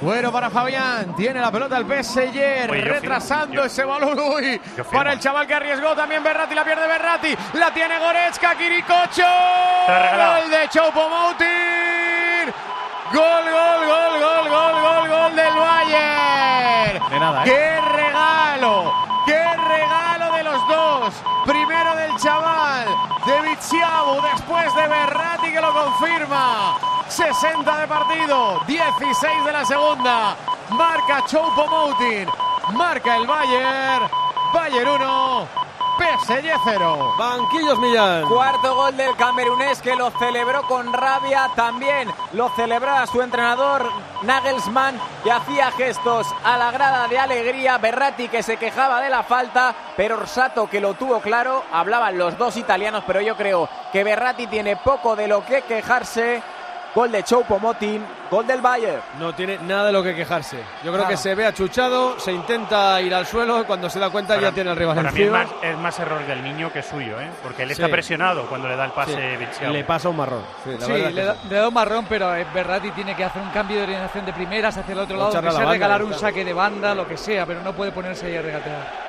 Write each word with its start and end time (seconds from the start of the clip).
Bueno 0.00 0.30
para 0.30 0.48
Fabián, 0.48 1.14
tiene 1.16 1.40
la 1.40 1.50
pelota 1.50 1.76
el 1.76 1.84
PSG, 1.84 2.28
Oye, 2.28 2.66
retrasando 2.68 3.54
yo- 3.54 3.64
ese 3.64 3.84
balón. 3.84 4.16
Uy, 4.36 4.60
para 4.92 5.12
el 5.12 5.18
chaval 5.20 5.46
que 5.46 5.54
arriesgó 5.54 5.94
también 5.96 6.22
Berratti, 6.22 6.54
la 6.54 6.64
pierde 6.64 6.86
Berratti, 6.86 7.36
la 7.54 7.72
tiene 7.72 7.98
Goretzka, 7.98 8.54
Kirikocho. 8.54 9.24
Gol 9.88 10.50
de 10.50 10.68
Choupo-Moting. 10.68 12.52
Gol, 13.12 13.44
gol, 13.50 13.86
gol, 13.86 14.20
gol, 14.20 14.48
gol, 14.48 14.82
gol, 14.82 15.08
gol 15.08 15.36
del 15.36 15.54
Bayern. 15.54 17.08
De 17.10 17.18
nada, 17.20 17.42
¿eh? 17.42 17.44
¡Qué 17.46 17.80
regalo! 17.96 18.92
¡Qué 19.26 19.42
regalo 19.68 20.32
de 20.36 20.44
los 20.44 20.68
dos! 20.68 21.14
Primero 21.46 21.96
del 21.96 22.14
chaval, 22.18 22.86
de 23.26 23.40
Vichiabu, 23.48 24.20
después 24.22 24.74
de 24.76 24.86
Berratti 24.88 25.50
que 25.52 25.60
lo 25.60 25.72
confirma. 25.72 26.76
60 27.08 27.80
de 27.80 27.88
partido, 27.88 28.60
16 28.66 29.44
de 29.44 29.52
la 29.52 29.64
segunda. 29.64 30.36
Marca 30.70 31.24
Choupo-Moting, 31.26 32.28
marca 32.74 33.16
el 33.16 33.26
Bayern. 33.26 34.08
Bayern 34.52 34.88
1, 35.02 35.48
PSG 35.98 36.60
0. 36.64 37.14
Banquillos 37.18 37.78
Millán. 37.78 38.26
Cuarto 38.28 38.74
gol 38.74 38.96
del 38.96 39.16
camerunés 39.16 39.82
que 39.82 39.96
lo 39.96 40.10
celebró 40.12 40.62
con 40.62 40.92
rabia. 40.92 41.50
También 41.56 42.08
lo 42.32 42.50
celebraba 42.50 43.06
su 43.06 43.20
entrenador 43.20 43.90
Nagelsmann 44.22 45.00
que 45.24 45.32
hacía 45.32 45.70
gestos 45.72 46.26
a 46.44 46.56
la 46.56 46.70
grada 46.70 47.08
de 47.08 47.18
alegría. 47.18 47.78
Berratti 47.78 48.28
que 48.28 48.42
se 48.42 48.58
quejaba 48.58 49.00
de 49.00 49.10
la 49.10 49.22
falta, 49.22 49.74
pero 49.96 50.16
Orsato 50.16 50.68
que 50.68 50.80
lo 50.80 50.94
tuvo 50.94 51.20
claro. 51.20 51.64
Hablaban 51.72 52.16
los 52.16 52.38
dos 52.38 52.56
italianos, 52.56 53.02
pero 53.06 53.20
yo 53.20 53.36
creo 53.36 53.68
que 53.92 54.04
Berratti 54.04 54.46
tiene 54.46 54.76
poco 54.76 55.16
de 55.16 55.26
lo 55.26 55.44
que 55.44 55.62
quejarse. 55.62 56.42
Gol 56.98 57.12
de 57.12 57.22
Choupo-Moting, 57.22 58.00
gol 58.28 58.44
del 58.44 58.60
Bayern. 58.60 59.00
No 59.20 59.32
tiene 59.32 59.56
nada 59.58 59.84
de 59.86 59.92
lo 59.92 60.02
que 60.02 60.16
quejarse. 60.16 60.58
Yo 60.82 60.92
creo 60.92 61.06
que 61.06 61.16
se 61.16 61.32
ve 61.36 61.46
achuchado, 61.46 62.18
se 62.18 62.32
intenta 62.32 63.00
ir 63.00 63.14
al 63.14 63.24
suelo 63.24 63.60
y 63.60 63.64
cuando 63.66 63.88
se 63.88 64.00
da 64.00 64.10
cuenta 64.10 64.36
ya 64.40 64.50
tiene 64.50 64.70
al 64.70 64.76
rival 64.76 64.96
Para 64.96 65.12
mí 65.12 65.22
es 65.22 65.30
más, 65.30 65.46
es 65.62 65.78
más 65.78 65.96
error 66.00 66.26
del 66.26 66.42
niño 66.42 66.72
que 66.72 66.82
suyo, 66.82 67.20
¿eh? 67.20 67.30
porque 67.40 67.62
él 67.62 67.70
está 67.70 67.86
Sí. 67.86 67.92
presionado 67.92 68.46
cuando 68.48 68.66
le 68.66 68.74
da 68.74 68.86
el 68.86 68.90
Sí, 68.90 68.96
pase 68.96 69.36
Vichiabu. 69.36 69.72
le 69.74 69.84
pasa 69.84 70.08
un 70.08 70.16
marrón. 70.16 70.42
Sí, 70.64 70.70
la 70.76 70.86
Sí, 70.86 70.90
verdad 70.92 71.08
es 71.10 71.14
le 71.14 71.24
da, 71.24 71.34
sí. 71.34 71.40
le 71.48 71.54
da 71.56 71.68
un 71.68 71.74
marrón, 71.74 72.06
pero 72.08 72.34
eh, 72.34 72.44
Berratti 72.52 72.90
tiene 72.90 73.14
que 73.14 73.22
hacer 73.22 73.42
un 73.42 73.50
cambio 73.50 73.76
de 73.76 73.82
orientación 73.84 74.26
de 74.26 74.32
primeras 74.32 74.76
hacia 74.76 74.92
el 74.92 74.98
otro 74.98 75.14
O 75.14 75.20
lado, 75.20 75.40
que 75.40 75.46
la 75.52 75.70
regalar 75.70 76.02
un 76.02 76.08
claro. 76.08 76.20
saque 76.20 76.44
de 76.44 76.52
banda, 76.52 76.96
lo 76.96 77.06
que 77.06 77.16
sea, 77.16 77.46
pero 77.46 77.60
no 77.62 77.74
puede 77.74 77.92
ponerse 77.92 78.26
ahí 78.26 78.36
a 78.38 78.42
regatear. 78.42 79.06